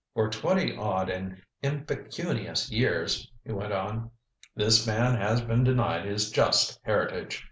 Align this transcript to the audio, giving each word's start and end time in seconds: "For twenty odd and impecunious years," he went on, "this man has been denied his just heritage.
"For 0.15 0.31
twenty 0.31 0.75
odd 0.75 1.11
and 1.11 1.39
impecunious 1.61 2.71
years," 2.71 3.29
he 3.45 3.51
went 3.51 3.71
on, 3.71 4.09
"this 4.55 4.87
man 4.87 5.15
has 5.15 5.41
been 5.41 5.63
denied 5.63 6.05
his 6.05 6.31
just 6.31 6.79
heritage. 6.81 7.39